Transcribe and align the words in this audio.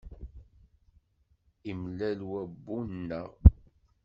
Imlal 1.69 2.19
wabbu-nneɣ. 2.31 3.29